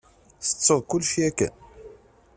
Tettuḍ 0.45 0.81
kullec 0.89 1.13
yakan? 1.21 1.53